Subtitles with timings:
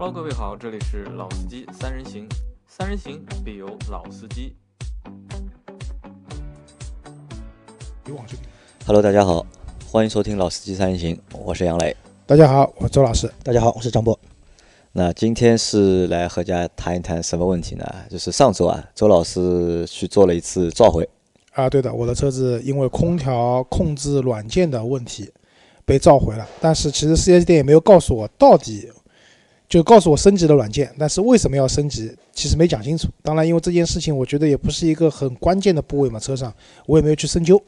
[0.00, 2.24] Hello，各位好，这里是老司机三人行，
[2.68, 4.54] 三人行必有老司机。
[8.04, 8.48] 你往这边。
[8.86, 9.44] Hello，大家好，
[9.90, 11.96] 欢迎收听《老司机三人行》，我是杨磊。
[12.26, 13.28] 大家好，我周老师。
[13.42, 14.16] 大家好，我是张波。
[14.92, 17.84] 那今天是来和大家谈一谈什么问题呢？
[18.08, 21.08] 就是上周啊，周老师去做了一次召回，
[21.54, 25.28] 啊，对的，我的车子因为空调控制软件的问题
[25.84, 28.88] 被召回了，但是其实 4S 店也没有告诉我到底，
[29.68, 33.06] 就告诉我升级的软件，但是为什么要升级，其实没讲清楚。
[33.22, 36.52] 当然，因为这件事情我觉得也不是一个很关键的部位嘛，车上
[36.86, 37.62] 我也没有去深究。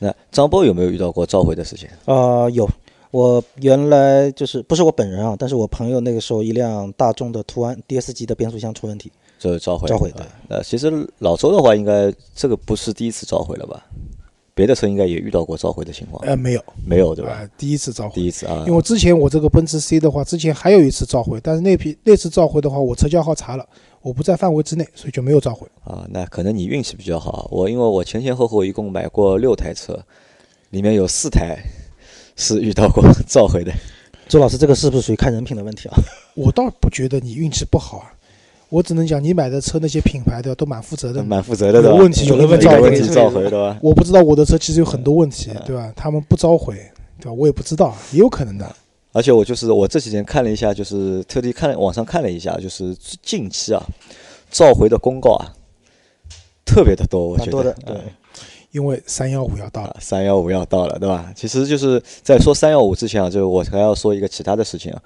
[0.00, 1.88] 那张波有没有遇到过召回的事情？
[2.06, 2.68] 呃，有，
[3.10, 9.88] 我原来就是不是我本人啊，但是我朋友那个时候一辆大众的途安 DS 级的变速箱出问题，就是召回。
[9.88, 13.86] 召回对啊那其实老周的话，应该这个不是第一次召回了吧？
[14.58, 17.30] 别的车应该也遇到过召回的情况，呃，没有，没有对吧？
[17.30, 18.26] 啊，第一次召回第。
[18.26, 23.64] 一次啊，因为之前我这个奔驰 C 的话，之前还有一次召回，但是那批那次召回的话，我车架号查了，
[24.02, 25.64] 我不在范围之内，所以就没有召回。
[25.84, 27.46] 啊，那可能你运气比较好。
[27.52, 29.96] 我因为我前前后后一共买过六台车，
[30.70, 31.56] 里面有四台
[32.34, 33.72] 是遇到过召回的。
[34.28, 35.96] 周老师这个是不是属于看人品的问题啊？
[36.34, 38.12] 我倒不觉得你运气不好啊，
[38.70, 41.22] 我只能讲你买的车那些品牌的都蛮负责的。
[41.24, 43.78] 蛮负责的，有问题就有立刻召回问题召回，对吧？
[43.82, 45.90] 我不知道我的车其实有很多问嗯题，对吧？
[45.96, 46.74] 他们不召回，
[47.18, 47.32] 对吧？
[47.32, 48.76] 我也不知道，也有可能的。
[49.12, 53.82] 而且我就是我这几天看了一下，就是特地看网上看了一下，就是近期啊，
[54.50, 55.48] 召回的公告啊，
[56.66, 58.02] 特别的多，我觉得对啊，
[58.70, 61.32] 因为三幺五要到了，三幺五要到了，对吧？
[61.34, 65.02] 其实就是在说三幺五之前啊，就我还要说一个其他的事情啊。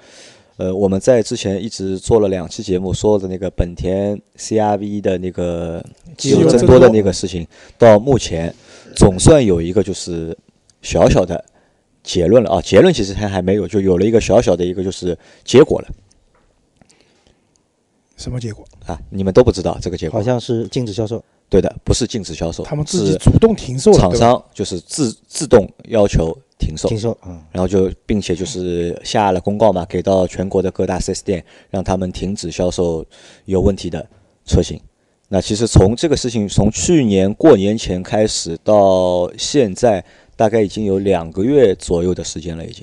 [0.59, 5.85] 呃，我们在之前一直做了两期节目，说的那个本田 CRV 的那个
[6.17, 7.47] 机油增多的那个事情，
[7.79, 8.55] 到目前
[8.95, 10.37] 总算有一个就是
[10.83, 11.43] 小小的
[12.03, 12.61] 结论了啊。
[12.61, 15.89] 结论其实它还没有，就有了一个小小的一个就是结果了
[18.17, 18.65] 什么结果？
[18.87, 19.01] 啊。
[19.11, 21.25] 你们都不知道这个结果好，像是禁止销售。
[21.53, 26.89] 对的，不是禁止销售，他们自己主动停售了，厂商就是自自动要求停售。
[26.89, 33.05] 停售，嗯，然后就并且就是下了公告嘛，给到全国的各大 4S 店，让他们停止销售
[33.45, 34.09] 有问题的
[34.47, 34.81] 车型。
[35.29, 40.03] 那其实从这个事情从去年过年前开始到现在，
[40.35, 42.83] 大概已经有两个月左右的时间了，已经，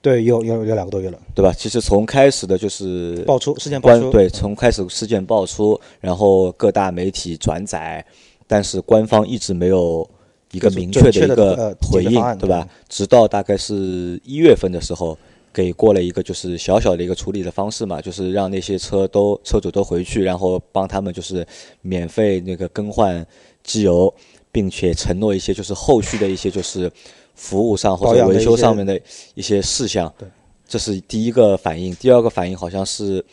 [0.00, 1.52] 对，有有有两个多月了，对吧？
[1.52, 8.04] 其实从开始的就是爆出事件爆出，对，从开始事件爆出，然后各大媒体转载，
[8.46, 10.08] 但是官方一直没有
[10.52, 12.66] 一个明确的一个呃回应对吧？
[12.88, 15.18] 直到大概是一月份的时候，
[15.52, 21.44] 给过了一个就是小小的一个处理的方式嘛，就是让那些车都车主都回去，然后帮他们就是
[21.82, 23.26] 免费那个更换
[23.64, 24.14] 机油，
[24.52, 26.90] 并且承诺一些就是后续的一些就是
[27.38, 29.00] 服务上或者维修上面的
[29.34, 30.12] 一些事项。
[30.18, 30.28] 对，
[30.66, 31.94] 这是第一个反应。
[31.94, 33.24] 第二个反应好像是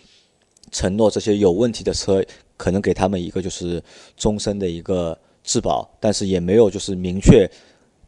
[0.72, 2.24] 承诺这些有问题的车
[2.56, 3.82] 可能给他们一个就是
[4.16, 7.50] 终身的一个质保，但是也没有就是明确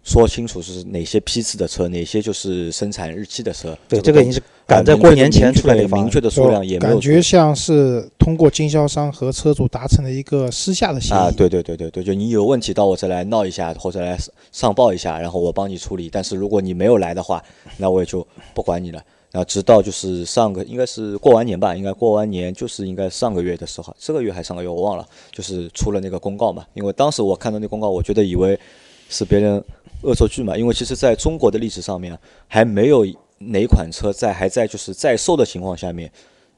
[0.07, 3.78] 说清楚是哪些批次的车，哪些就是生产日期的车。
[3.90, 11.17] 对，这个这个已经是赶在过年前出来明确的数量也没有感觉像是通过经销商和车主达成了一个私下的协议。
[11.17, 14.17] 啊，对对对对对，就你有问题到我这来闹一下，或者来
[14.53, 16.09] 上报一下，然后我帮你处理。
[16.09, 17.44] 但是如果你没有来的话，
[17.75, 19.03] 那我也就不管你了。
[19.29, 26.66] 然后直到就是上个应该是过完年吧，应该过完年就是应该上个月的时候，这个月还上个月我忘了，就是出了那个公告嘛。
[26.75, 28.57] 因为当时我看到那公告，我觉得以为
[29.09, 29.62] 是别人
[30.02, 33.06] 恶作剧嘛，因为其实在中国的历史上面还没有
[33.40, 36.12] 哪款车在还在就是在售的情况下面，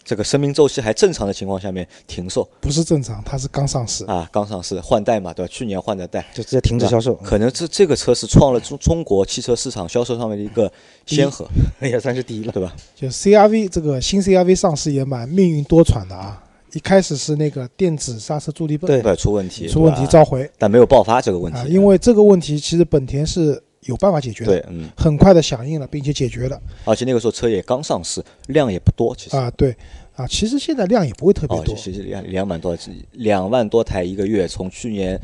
[0.03, 2.47] 这个生命周期还正常的情况下面停售。
[2.61, 4.05] 不是正常，它是刚上市。
[4.05, 5.51] 啊，刚上市换代嘛，对吧？
[5.51, 10.71] 去年换的代，就直接停止销售，可能这这个车是创了中中国汽车市场销售上面的一个
[11.05, 11.47] 先河，
[11.81, 12.51] 也算是第一了。
[12.51, 12.75] 对吧？
[12.95, 16.43] 就 CRV 这个新 CRV 上市也蛮命运多舛的啊！
[16.73, 19.01] 一开始是那个电子刹车助力泵对。
[19.01, 20.49] 对，出问题，出问题召回。
[20.57, 21.59] 但没有爆发这个问题。
[21.59, 26.61] 啊，，因为这个问题其实本田是有办法解决的，对，嗯，很快的响应了，并且解决了。
[26.85, 29.37] 而且那个时候车也刚上市，量也不多，其实。
[29.37, 29.75] 啊，对。
[30.15, 32.77] 啊，其实现在量也不会特别哦，多，其实两两万多，
[33.13, 35.17] 两万多台一个月，从去年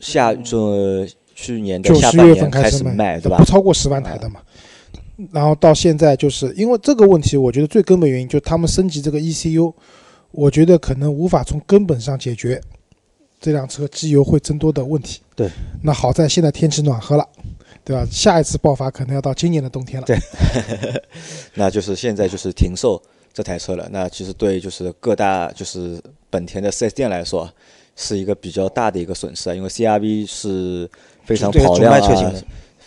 [0.00, 3.38] 下这去年的下半年开始开卖，对吧？
[3.38, 3.44] 不？
[3.44, 4.40] 超过十万台的嘛。
[5.32, 9.72] 然后到现在，就是因为这个问题，我觉得最根本原因就是他们升级这个 ECU，
[10.30, 12.60] 我觉得可能无法从根本上解决
[13.40, 15.20] 这辆车机油会增多的问题。
[15.34, 15.50] 对，
[15.82, 17.26] 那好在现在天气暖和了，
[17.84, 18.06] 对吧？
[18.10, 20.06] 下一次爆发可能要到今年的冬天了。
[20.06, 20.18] 对
[21.54, 23.00] 那就是现在就是停售
[23.32, 23.88] 这台车了。
[23.90, 27.50] 那其实对就是各大就是本田的 4S 店来说，
[27.94, 30.90] 是一个比较大的一个损失啊，因为 CRV 是
[31.24, 32.44] 非常跑量啊卖车型的，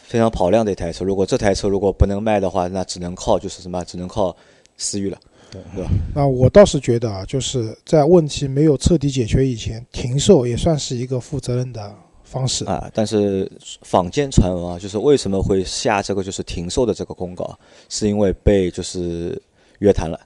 [0.10, 1.06] 非常跑量的一台车。
[1.06, 4.36] 如果这台车如果不能卖的话，那只能靠就是什么，只能靠
[4.76, 5.18] 思域了。
[5.52, 5.90] 对吧？
[6.16, 12.66] 那我倒是觉得啊，就是在问题没有彻底解决以前，停售也算是一个负责任的方式。
[12.66, 13.52] 啊，但是
[13.82, 17.58] 坊间传闻啊，就是为什么会下这个就是停售的这个公告，
[17.88, 19.42] 是因为被就是
[19.80, 20.20] 约谈了，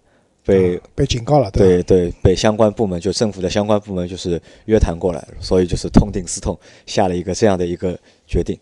[0.46, 1.52] 被、啊被警告了，吧？
[1.52, 7.98] 对对被相关部门就政府的相关部门就是约谈过来，所以就是痛定思痛，下了一个这样的一个
[8.28, 8.58] 决定。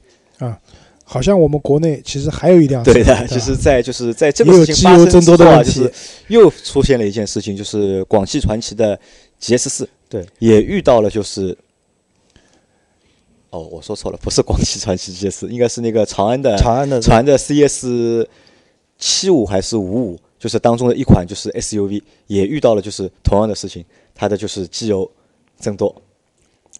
[1.14, 5.92] 好像我们国内其实还有一辆车，对的，吧就是在就是在这个事情发生之后就是
[6.30, 8.98] 又出现了一件事情，就是广汽传祺的
[9.42, 11.58] GS 四，对，也遇到了就是。
[13.50, 18.26] 哦，我说错了，不是广汽传祺 GS，应该是那个长安的长安的长安的 CS
[18.98, 23.84] 七五还是五五，就是当中的一款就是 SUV，也遇到了就是同样的事情，
[24.16, 25.12] 它的就是机油
[25.58, 25.94] 增多。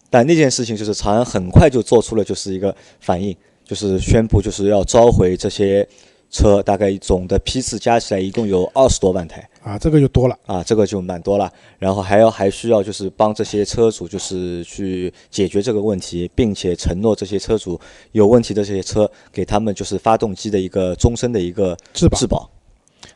[0.08, 5.86] 但那件事情就是长安很快就做出了就是一个反应，就是宣布就是要召回这些
[6.30, 10.38] 车，大概总的批次加起来一共有二十多万台啊，这个就多了。
[10.46, 11.50] 啊，这个就蛮多了。
[11.78, 17.78] 然后还要还需要就是帮这些车主就是去解决这个问题，并且承诺这些车主
[18.12, 22.50] 有问题的这些车给他们就是发动机的一个终身的一个质保质保。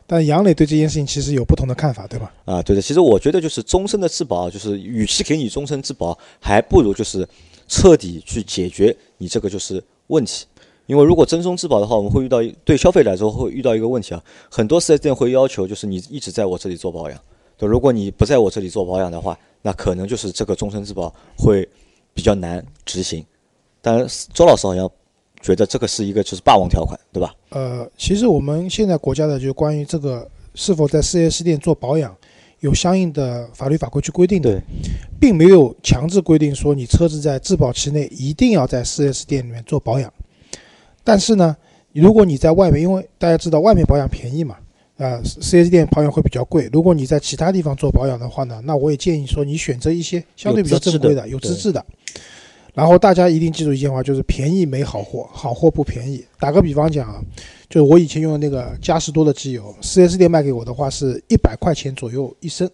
[0.05, 2.33] 但杨磊对这件事情其实有不同的看法，对吧？
[2.45, 7.27] 啊，对的，其实我觉得就是终身的质保，就是与其给你终身质保，还不如就是
[7.67, 10.45] 彻底去解决你这个就是问题。
[10.85, 17.19] 因为如果终身质保的话，我们会遇到对消费来说会遇到一个问题啊，很多 4S 店会要求就是你一直在我这里做保养，
[17.57, 21.67] 对，如果你不在我这里做保养的话，那可能就是这个终身质保会
[22.13, 23.25] 比较难执行。
[23.81, 24.89] 但是周老师好像
[25.41, 27.35] 觉得这个是一个就是霸王条款，对吧？
[27.49, 30.25] 呃，其实我们现在国家的就关于这个
[30.55, 32.15] 是否在 4S 店做保养，
[32.59, 34.61] 有相应的法律法规去规定的，
[35.19, 40.11] 并没有强制规定说你车子在质保期内一定要在 4S 店里面做保养。
[41.03, 41.55] 但是呢，
[41.93, 44.57] 如果你在外面，因为大家知道外面保养便宜嘛，
[44.97, 46.69] 啊、4 s 店保养会比较贵。
[46.73, 51.85] 如果你在其他地方做保养的话呢，那我也建议说你选择一些相对比较正规的、有资质的。
[52.73, 56.23] 然后大家一定记住一句话，就是便宜没好货，好货不便宜。
[56.39, 57.21] 打个比方讲啊，
[57.69, 62.69] 就是我以前用的那个嘉实多的机油，4S 店卖给我的话是一百块钱左右一升。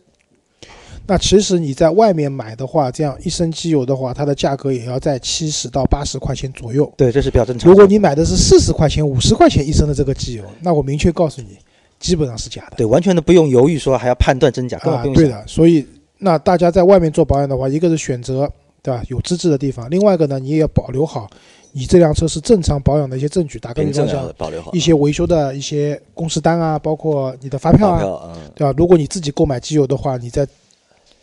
[1.06, 6.90] 那其实你在外面买的话，这样一升机油的话，它的价格也要在七十到八十块钱左右。
[6.96, 7.72] 对，这是比较正常的。
[7.72, 11.58] 如果你买的是四十块钱、五十块钱一升的这个机油，那我明确告诉你，
[12.00, 12.78] 基本上是假的。
[12.78, 15.24] 对完全的不用犹豫说还要判断真假，根本啊不，用想。
[15.26, 15.44] 对的。
[15.46, 15.86] 所以，
[16.20, 18.50] 那大家在外面做保养的话，一个是选择
[18.82, 21.30] 对吧有资质的地方，另外一个呢，你也要保留好
[21.76, 23.60] 你这辆车是正常保养的一些证据。
[23.60, 24.72] 打个比方讲，保留好。
[24.74, 28.74] 一些维修的一些公司单啊，包括你的发票啊，票，嗯，对吧？
[28.78, 30.48] 如果你自己购买机油的话，你在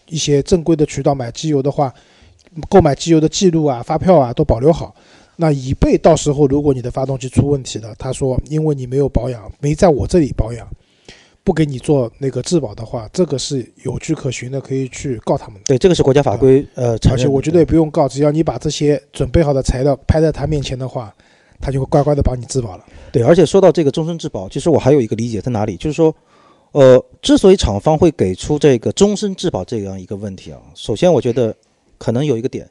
[0.08, 1.94] 一些正规的渠道买机油的话，
[2.69, 4.93] 购买机油的记录啊、发票啊都保留好。
[5.37, 10.69] 那以备到时候如果你的发动机出问题了，他说因为你没有保养，没在我这里保养，
[11.42, 15.62] 不给你做那个质保的话，这个是有据可循的，可以去告他们的。
[15.66, 16.98] 对，这个是国家法规呃。
[17.10, 21.12] 而且我觉得也不用告，只要你把这些准备好的材料拍在他面前的话，
[21.60, 22.84] 他就会乖乖的帮你质保了。
[23.10, 26.14] 对，而且说到这个终身质保，其实我还有一个理解在哪里，就是说，
[26.72, 31.54] 呃，之所以厂方会给出这个终身质保这样一个问题啊，首先我觉得
[31.98, 32.69] 可能有一个点，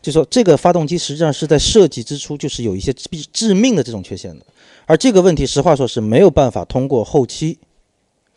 [0.00, 4.44] 就是说这个发动机实际上是在设计之初就是有一些致致命的这种缺陷的，
[4.86, 7.58] 而这个问题实话说是没有办法通过后期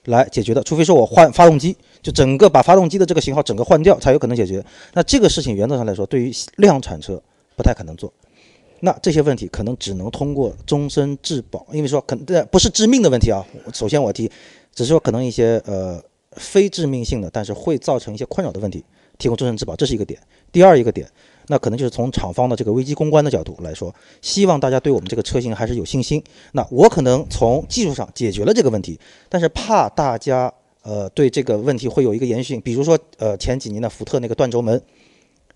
[0.06, 4.64] 来解决的，除非说我换发动机，就整个把发动机的这个型号整个换掉才有可能解决。
[4.94, 7.22] 那这个事情原则上来说，对于量产车
[7.56, 8.12] 不太可能做。
[8.82, 13.44] 那这些问题可能只能通过终身质保，因为说可能不是致命的问题啊。
[13.74, 14.30] 首先我提，
[14.74, 16.00] 只是说可能一些呃
[16.34, 18.84] 非致命性的，但是会造成一些困扰的问题，
[19.18, 20.20] 提供终身质保，这是一个点。
[20.52, 21.10] 第二一个点，
[21.48, 26.24] 那可能就是从厂方的这个危机公关的角度来说，希望大家对我们这个车型还是有信心。
[26.54, 29.00] 那我可能从技术上解决了这个问题，
[29.30, 30.52] 但是怕大家
[30.84, 34.82] 呃对这个问题会有一个延续性，比如说呃前几年的福特那个断轴门。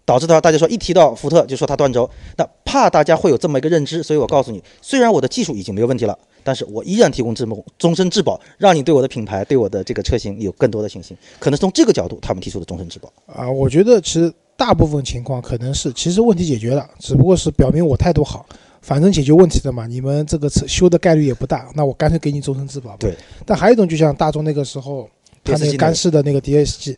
[0.06, 11.16] 导致的大家说一提到福特就说它断轴，那怕大家会有这么一个认知，所以我告诉你，虽然我的技术已经没有问题了，但是我依然提供质保终身质保，让你对我的品牌、对我的这个车型有更多的信心。
[11.38, 13.14] 可能从这个角度，他们提出的终身质保。
[13.28, 18.46] 啊，我觉得其实大部分情况可能是，其实问题解决了，只不过是表明我态度好，
[18.82, 22.98] 反正解决问题的嘛，你们这个车修的概率也不大，那我干脆给你终身质保吧。
[23.00, 23.16] 对。
[23.46, 25.10] 但还有一种，就像大众那个时候，
[25.46, 26.98] 他那个干式的那个 DSG，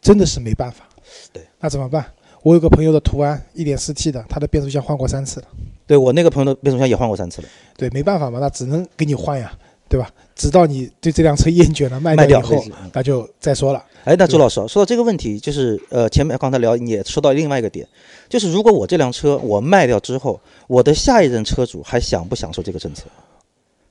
[0.00, 0.88] 真的是没办法。
[1.30, 1.42] 对。
[1.60, 2.06] 那怎么办？
[2.42, 5.46] 我有个朋友的途安一点四 T 的，他的变速箱换过三次了。
[5.86, 9.52] 对我那个朋友的变速箱也换过三次了，对，没办法嘛，那只能给你换呀，
[9.88, 10.10] 对吧？
[10.34, 13.84] 直到你对这辆车厌倦了，卖卖掉以后那就再说了。
[14.04, 17.86] 哎，那周老师啊说到这个问题，就是呃，前面刚才聊你也说到另外一个点，
[18.28, 23.04] 就是如果我这辆车我卖掉之后，我的下一任车主还享不享受这个政策？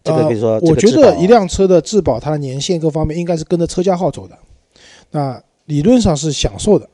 [0.04, 4.38] 这个比如说我觉得一辆车的质保，它的年限各方面应该是跟着车架号走的，
[5.12, 6.90] 那理论上是享受的。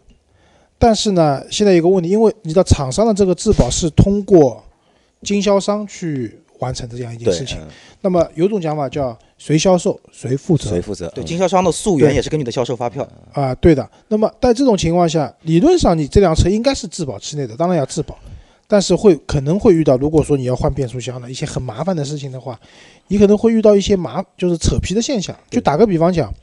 [0.77, 4.63] 但是呢，现在有个问题，因为你知道厂商的这个质保是通过
[5.23, 7.57] 经销商去完成这样一件事情。
[7.59, 7.67] 嗯
[8.01, 11.09] 那么有种讲法叫谁销售谁负责谁负责？
[11.09, 13.89] 对嗯经销商的溯源也是根据你的销售发票，啊、对的。
[14.07, 18.17] 那么在这种情况下，理论上你这辆车应该是质保期内的，当然要质保，
[18.67, 22.57] 但是会可能会遇到，如果说你要换变速箱的一些很麻烦的事情的话，
[23.09, 25.37] 你可能会遇到一些麻就是扯皮的现象。
[25.49, 26.33] 就打个比方讲，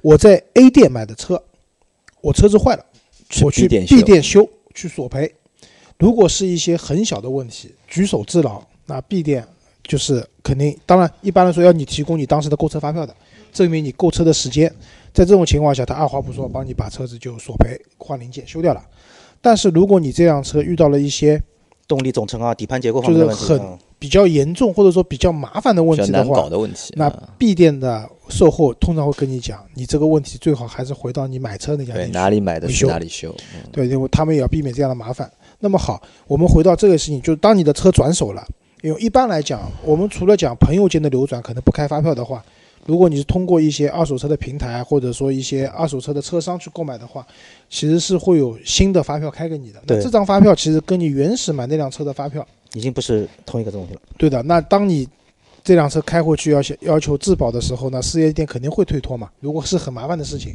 [0.00, 1.42] 我在 A 店买的车，
[2.20, 2.86] 我车子坏了，
[3.42, 5.34] 我去 B 店修去索赔。
[5.98, 9.46] 如果是一些很小的问题，举手之劳，那 B 店
[9.82, 13.14] 就是肯定，当然一般来说要你提供你当时的购车发票的，
[13.52, 14.72] 证明你购车的时间。
[15.12, 18.82] 在这种情况下，他二话不说帮你把车子就索赔换零件修掉了。
[19.40, 21.40] 但是如果你这辆车遇到了一些
[21.86, 26.92] 动力总成啊、底盘结构方面的问题，就是很嗯比较严重或者说比较麻烦的问题的话，的问题。
[26.96, 31.94] 那啊 B 店的售后通常会跟你讲，你这个问题最好还是回到你买车那家。
[32.06, 33.34] 哪里买的修哪里修。
[33.54, 35.30] 嗯对，因为他们也要避免这样的麻烦。
[35.60, 38.44] 那么好，我们回到这个事情，就是当你的车转手了，
[38.84, 42.44] 因为一般来讲，我们除了讲朋友间的流转可能不开发票的话，
[42.84, 47.26] 如果你是通过一些二手车的平台或者说一些二手车的车商去购买的话，
[47.70, 49.82] 其实是会有新的发票开给你的。
[49.86, 54.00] 那这张发票其实跟你原始买那辆车的发票，已经不是同一个东西了。
[54.18, 54.42] 对的。
[54.42, 55.08] 那当你
[55.64, 59.30] 这辆车开回去要求要求质保的时候呢，四 S 店肯定会推脱嘛。
[59.40, 60.54] 如果是很麻烦的事情，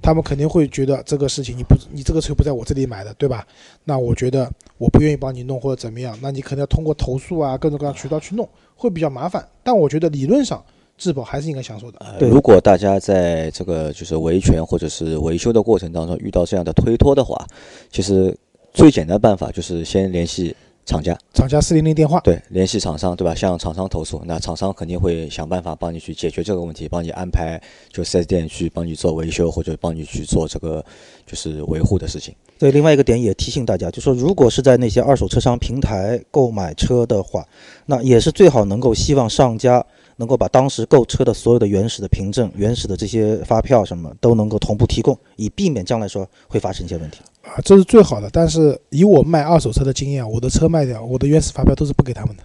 [0.00, 3.46] 他们肯定会觉得这个事情你不你这个车不在我这里买的，对吧？
[3.84, 9.46] 那我觉得我不愿意帮你弄或者怎么样，那你可能要通过投诉啊各种各样渠道去弄，会比较麻烦。
[9.62, 10.64] 但我觉得理论上
[10.96, 11.98] 质保还是应该享受的。
[12.00, 17.46] 呃，对如果大家在这个就是维权或者是维修的过程当中遇到这样的推脱的话，
[17.90, 18.36] 其实
[18.72, 20.54] 最简单的办法就是先联系
[20.88, 23.34] 厂家，厂家四零零电话，对，联系厂商，对吧？
[23.34, 27.60] 向厂商投诉，那厂商肯定会想办法帮你去解决这个问题，帮你安排
[27.92, 30.82] 就四 S 店去帮你做维修或者帮你去做这个
[31.26, 32.34] 就是维护的事情。
[32.58, 37.44] 对，另外一个点也提醒大家，就说如果是在那些二手车商平台购买车的话，
[37.84, 39.84] 那也是最好能够希望上家
[40.18, 47.20] 能够把当时购车的所有的原始的凭证、原始的这些发票什么都能够同步提供，以避免将来说会发生一些问题。
[47.42, 48.28] 啊，这是最好的。
[48.30, 52.42] 但是以我卖二手车的经验，我的车卖掉，我的原始发票都是不给他们的，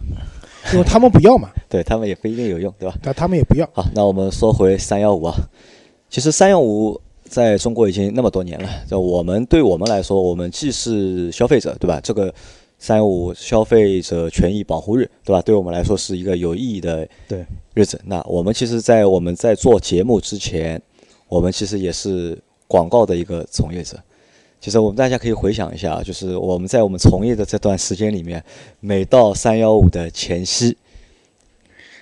[0.71, 2.95] 因为他们不要嘛， 对他们也不一定有用，对吧？
[3.03, 3.67] 但他们也不要。
[3.73, 5.35] 好，那我们说回三幺五啊，
[6.09, 11.99] 其实三幺五在中国已经那么多年了，就我们对我们来说，我们既是消费者，对吧？
[12.01, 12.33] 这个
[12.83, 15.41] 三幺五消费者权益保护日，对吧？
[15.41, 17.97] 对我们来说是一个有意义的对日子。
[18.03, 20.81] 那我们其实，在我们在做节目之前，
[21.29, 22.37] 我们其实也是
[22.67, 23.97] 广告的一个从业者。
[24.59, 28.43] 其实我们大家可以回想一下，就是我们在我们从业的这段时间里面，
[28.81, 30.75] 每到三幺五的前夕，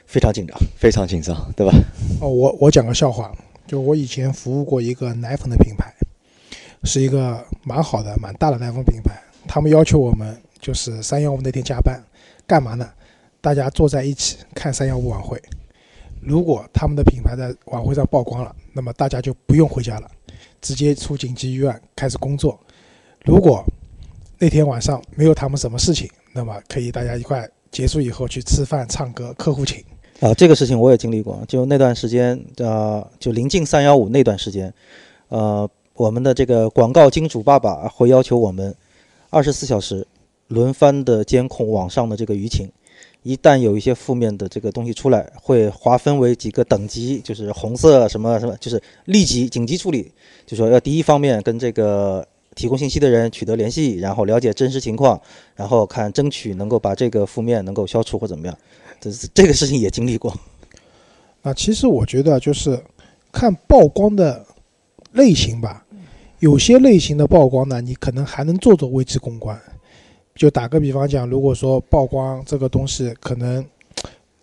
[0.08, 0.58] 非常紧张。
[0.76, 1.72] 非常紧张，对吧？
[2.22, 3.32] 哦，我我讲个笑话，
[3.68, 5.94] 就我以前服务过一个奶粉的品牌，
[6.86, 9.22] 是一个蛮好的、蛮大的奶粉品牌。
[9.48, 12.02] 他们要求我们就是三幺五那天加班，
[12.46, 12.88] 干嘛呢？
[13.42, 15.42] 大家坐在一起看三幺五晚会。
[16.22, 20.08] 如果他们的品牌在晚会上曝光了，那么大家就不用回家了，
[20.62, 22.60] 直接出紧急医院开始工作。
[23.26, 23.66] 如果
[24.38, 29.84] 那天晚上没有他们什么事情，那么可以大家一块结束以后去吃饭、唱歌，客户请。
[30.20, 31.44] 啊，这个事情我也经历过。
[31.48, 34.72] 就那段时间，呃，就临近三幺五那段时间，
[35.30, 38.76] 呃，我们的这个广告金主爸爸会要求我们
[39.32, 40.06] 二十四小时
[40.52, 42.70] 轮番的监控网上的这个舆情。
[43.24, 50.12] 一旦有一些负面的这个东西出来，会划分为几个等级，就是红色什么什么，就是立即紧急处理，
[50.46, 55.22] 就说要第一方面跟这个提供信息的人取得联系，然后了解真实情况，
[55.56, 58.58] 然后看争取能够把这个负面能够消除或怎么样。
[59.00, 60.36] 这这个事情也经历过。
[61.44, 62.84] 啊，其实我觉得就是
[63.32, 64.44] 看曝光的
[65.12, 65.86] 类型吧，
[66.40, 69.62] 有些类型的曝光呢，你可能还能做做危机公关。
[70.36, 73.66] 就打个比方讲，如果说曝光这个东西可能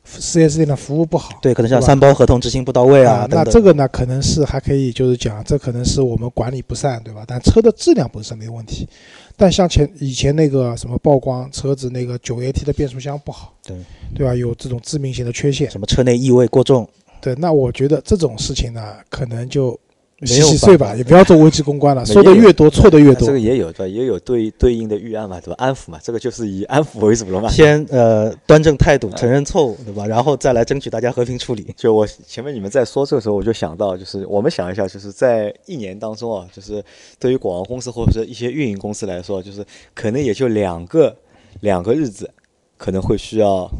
[0.04, 7.24] 四 S 店的服务不好，对，可能像三包合同执行不到位啊，那这个呢，可能是还可以，就是讲这可能是我们管理不善，对吧？
[7.26, 8.88] 但车的质量本身没问题。
[9.36, 13.76] 但像前以前那个什么曝光车子那个九 AT 的变速箱不好，对
[14.14, 14.34] 对吧？
[14.34, 16.88] 有这种致命性的缺陷，什么车内异味过重，
[17.20, 19.78] 对，那我觉得这种事情呢，可能就
[20.26, 23.38] 洗洗睡吧，也不要做危机公关了，说的越多，错的越多这个。
[23.38, 25.54] 也有对，也有对对应的预案嘛，对吧？
[25.58, 27.48] 安抚嘛，这个就是以安抚为主了嘛。
[27.48, 30.04] 先呃端正态度，承认错误，对吧？
[30.06, 31.72] 然后再来争取大家和平处理。
[31.76, 36.82] 就我前面你们在说这个时候，我就想到，就是我们想一下，就是在一年当中啊，就是
[37.20, 41.14] 对于广告公司或者是一些运营公司来说，就是可能也就两个
[41.60, 42.28] 两个日子，
[42.76, 43.70] 可能会需要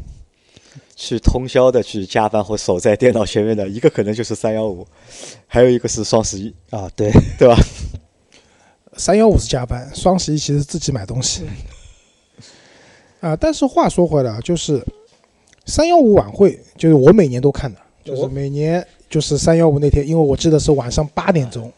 [1.00, 4.84] 去通宵的去加班或守在电脑前面的，一个可能就是三幺五，
[5.46, 7.56] 还有一个是双十一，啊，对，对吧？
[8.96, 11.44] 三幺五是加班，双十一其实自己买东西。
[13.20, 14.84] 啊，但是话说回来啊，就是
[15.66, 21.72] 三幺五晚会，就是我每年都看的，就是每年就是三幺五那天，因为我记得是晚上八点钟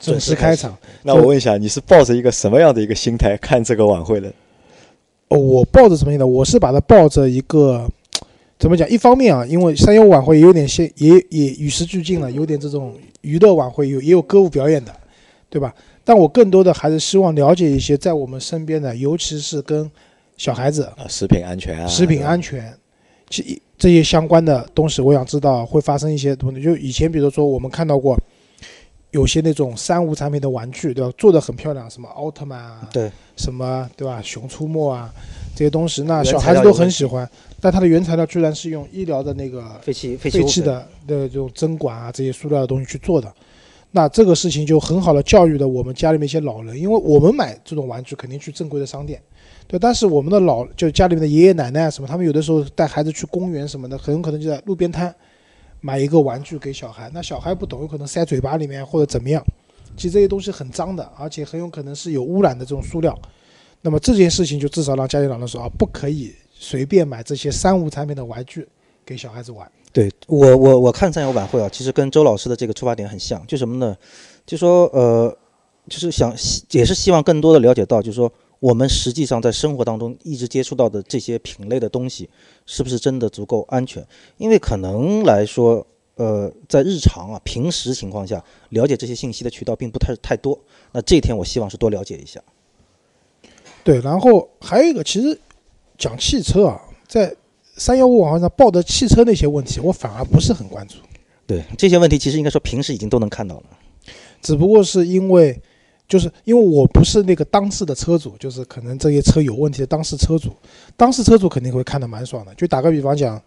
[0.00, 0.76] 准时开场。
[1.04, 4.28] 那我问一下，你是抱着一个什么样的一个心态看这个晚会的？
[5.28, 6.24] 哦，我抱着什么心态？
[6.24, 7.88] 我是把它抱着一个
[8.58, 8.88] 怎么讲？
[8.88, 14.94] 一方面啊，因为三幺五晚会也有点现，也也与时俱进了，有点这种娱乐晚会，有也有歌舞表演的，
[15.50, 15.74] 对吧？
[16.04, 19.90] 但我更多的还是希望了解一些在我们身边的，尤其是跟
[20.36, 22.72] 小孩子啊，食品安全啊，食品安全，
[23.28, 26.62] 其这些相关的东西，我想知道会发生一些东西。
[26.62, 28.18] 就以前比如说我们看到过
[29.10, 31.12] 有些那种三无产品的玩具，对吧？
[31.18, 34.20] 做的很漂亮，什么奥特曼啊，对，什么对吧？
[34.22, 35.12] 熊出没啊
[35.54, 37.28] 这些东西，那小孩子都很喜欢。
[37.60, 43.32] 但它的原材料居然是用医疗的那个废弃废弃的的这种针管啊这些塑料的东西去做的。
[43.92, 49.22] 那这个事情就很好的教育了我们家里面一些老人，因为我们买这种玩具肯定去正规的商店，
[49.66, 55.14] 对，但是我们的老就家里面的爷爷奶奶啊什么，他们有的时候带孩子去公园什么的，很有可能就在路边摊
[55.80, 59.42] 买一个玩具给小孩，那小孩不懂，有可能塞嘴巴里面或者怎么样，
[59.96, 63.18] 其实这些东西很脏的，而且很有可能是有污染的这种塑料。
[63.86, 68.66] 那么这件事情就至少让家里老人说啊，不可以随便买这些三无产品的玩具
[69.04, 69.70] 给小孩子玩。
[69.92, 73.96] 对我我我看三幺晚会啊，其实跟周老师的这个出发点很像，就什么呢？
[74.44, 75.38] 就说呃，
[75.88, 76.34] 就是想
[76.72, 82.28] 也是希望更多的了解到，就是说我们实际上在生活当中一直接触到的这些品类的东西，
[82.66, 84.04] 是不是真的足够安全？
[84.36, 90.58] 因为可能来说，呃，在日常啊平时情况下，了解这些信息的渠道并不太太多。
[90.90, 92.42] 那这一天我希望是多了解一下。
[93.86, 95.38] 对，然后还有一个，其实
[95.96, 97.32] 讲汽车啊，在
[97.76, 100.96] 三幺五网会上报的汽车那些问题，我反而不是很关注，
[101.46, 103.62] 对这些问题，其实应该说平时已经都能看到了。
[104.42, 105.56] 只不过是因为，
[106.08, 110.50] 就是因为我不是那个当事的车主，就是可能这些车有问题的当事车主，
[110.96, 112.52] 当事车主肯定会看得蛮爽的。
[112.56, 113.40] 就打个比方讲，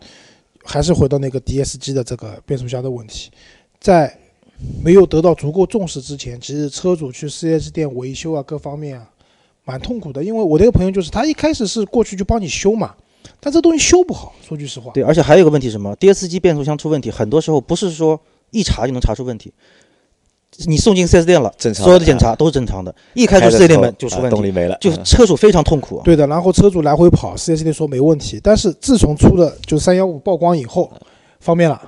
[0.64, 3.30] 还是回到那个 DSG 的这个变速箱的问题，
[3.82, 4.18] 在
[4.82, 9.10] 没有得到足够重视之前，其实车主去 4S 店维修啊，各方面啊，
[9.66, 10.24] 蛮痛苦的。
[10.24, 12.94] 因为我那个朋友就是他一开始是过去就帮你修嘛，
[13.40, 14.92] 但这东西修不好，说句实话。
[14.94, 18.20] 对，而且还有一个问题什么？DSG 变速箱出问题，很多时候不是说
[18.52, 19.54] 一查就能查出问题。
[20.66, 26.02] 你送进 4S 店了，正常所有的检查都是正常的，一开出开的 4S 店门就出问题，啊动力没了，就嗯车主非常痛苦啊。
[26.04, 30.92] 对的，然后车主来回跑，4S 店说没问题，但是自从出了就三幺五曝光以后，
[31.40, 31.80] 方便了，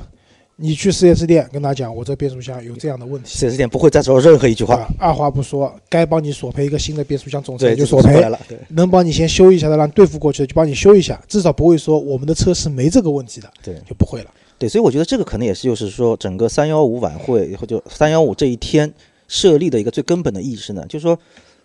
[0.62, 4.88] 你去 4S 店跟他讲，我这变速箱有这样的问题，4S 店不会再说任何一句话？
[5.00, 8.39] 二话不说，该帮你索赔一个新的变速箱总对，成就索赔了。
[8.47, 14.32] 对能帮你先修一下的，让对付过去的就帮你修一下，至少不会说我们的车是没这个问题的，对就不会了。
[14.60, 18.93] 对，所以我觉得这个可能也是就是说整个三幺五晚会或者三幺五这一天
[19.28, 21.17] 设立的一个最根本的意识呢，就是说，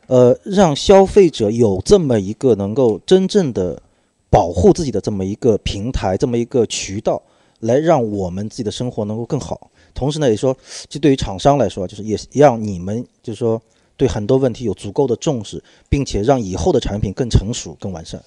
[0.07, 3.83] 呃，让消费者有这么一个能够真正的
[4.31, 7.21] 保护自己的这么一个平台，这么一个渠道，
[7.61, 9.71] 来让我们自己的生活能够更好。
[9.95, 10.57] 同时呢，也说，
[10.89, 13.61] 这对于厂商来说，就是也让你们就是说
[13.97, 18.23] 对很多问题有足够的重视，并且让以后的产品更成熟、更完善。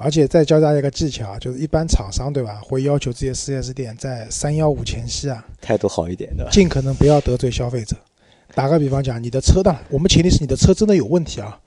[0.00, 6.50] 而且再教大家一个技巧啊，就是一般厂商对吧，会要求这些 4S 店在三幺五前夕啊，态度好一点，对吧？
[6.52, 7.96] 尽可能不要得罪消费者。
[8.54, 11.58] 打个比方讲，你的车当，我们前提是你的车真的有问题啊。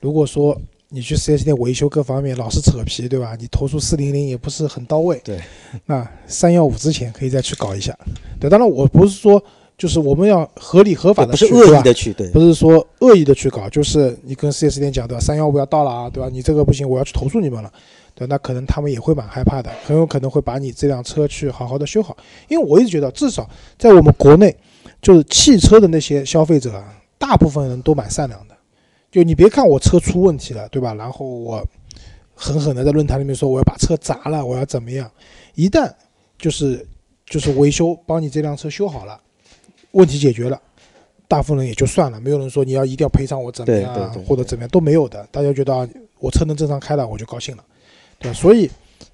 [0.00, 0.56] 如果说
[0.94, 3.34] 你去 4S 店维修各方面老是扯皮，对吧？
[3.40, 5.18] 你投诉四零零也不是很到位。
[5.24, 5.40] 对。
[5.86, 7.96] 那三幺五之前可以再去搞一下。
[8.38, 9.42] 对，当然我不是说
[9.78, 15.20] 就是我们要合理合法的去不是恶意的去对不是说恶意的去搞，就是你跟 4S 店讲对吧？
[15.20, 16.28] 三幺五要到了啊，对吧？
[16.30, 17.72] 你这个不行，我要去投诉你们了。
[18.14, 22.14] 对，那可能他们也会蛮害怕的，很有可能会把你这辆车去好好的修好。
[22.48, 24.54] 因为我一直觉得，至少在我们国内，
[25.00, 28.51] 就是汽车的那些消费者啊，大部分人都蛮善良的。
[29.12, 30.94] 就你别看我车出问题了，对吧？
[30.94, 31.62] 然后我
[32.34, 35.08] 狠狠的在论坛里面说我要把车砸了，我要怎么样？
[35.54, 35.92] 一旦
[36.38, 36.84] 就是
[37.26, 39.20] 就是维修帮你这辆车修好了，
[39.90, 40.58] 问题解决了，
[41.28, 45.86] 大部分人也就算了，没有人说你要一定要赔偿我怎么样或者怎么样都没有的，大家觉得啊
[46.18, 47.62] 我车能正常开了我就高兴了，
[48.18, 48.34] 对吧？
[48.34, 48.70] 所以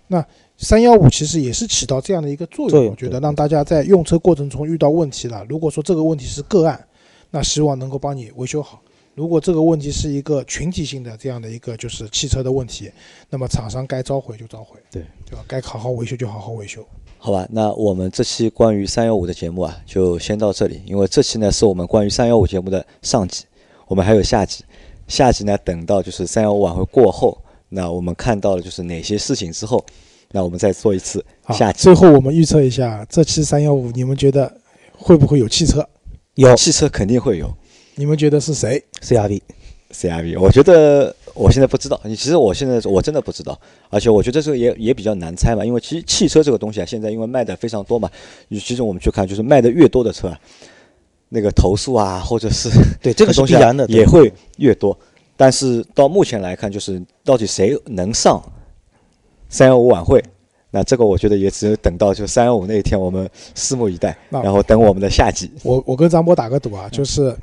[0.07, 0.25] 那
[0.59, 6.87] 三幺五其实也是起到这样的一个作用，我觉得让大家在用车过程中遇到问题了，如果说这个问题是个案，
[7.31, 8.81] 那希望能够帮你维修好。
[9.18, 12.88] 如果这个问题是一个群体性的这样的一个就是汽车的问题，
[13.28, 15.44] 那么厂商该召回就召回，对对吧？
[15.48, 16.87] 该好好维修就好好维修。
[17.18, 20.81] 好吧，那我们这期关于三幺五的节目啊，就先到这里。
[20.87, 23.44] 因为这期呢是我们关于三幺五节目的上集，
[23.88, 24.64] 我们还有下集。
[25.09, 27.37] 下集呢，等到就是三幺五晚会过后，
[27.70, 29.85] 那我们看到了就是哪些事情之后，
[30.31, 34.61] 那我们再做一次好下，集最后我们预测一下这期三幺五，你们觉得
[34.96, 35.85] 会不会有汽车？
[36.35, 37.52] 有汽车肯定会有
[37.99, 48.09] 你们觉得是谁？CRV，CRV，我觉得我现在不知道，你其实我现在我真的不知道，而且我觉得这个也也比较难猜嘛，因为其实汽车这个东西啊，现在因为卖的非常多嘛，
[48.51, 50.39] 其实我们去看，就是卖的越多的车啊，
[51.29, 52.71] 那个投诉啊，或者是
[53.03, 54.97] 对这个东西然的，也会越多。
[55.37, 58.41] 但是到目前来看，就是到底谁能上
[59.49, 60.23] 三幺五晚会？
[60.71, 65.51] 那这个我觉得也只有等到就三幺五那一天，我们拭目以待，然后等我们的下集。
[65.65, 67.35] 我我跟张波打个赌啊，就是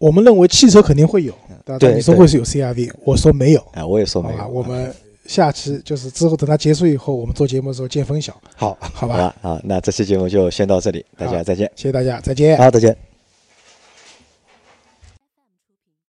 [0.00, 1.34] 我们认为汽车肯定会有，
[1.78, 4.22] 对你说会是有 CRV，我说没有，啊，我也说？
[4.22, 4.48] 没有。
[4.48, 4.90] 我们
[5.26, 9.14] 下期就是之后等它结束以后，我们做节目的时候见分晓，好，好吧？
[9.14, 11.70] 好吧，好，那这期节目就先到这里，大家再见。
[11.76, 12.56] 谢谢大家，再见。
[12.56, 13.09] 好，再见。